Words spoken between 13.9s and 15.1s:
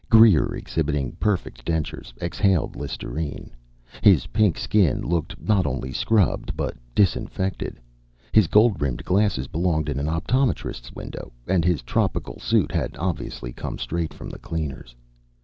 from the cleaner's.